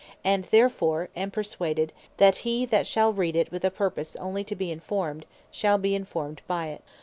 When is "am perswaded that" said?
1.15-2.37